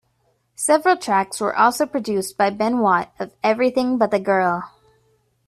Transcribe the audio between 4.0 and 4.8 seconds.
the Girl.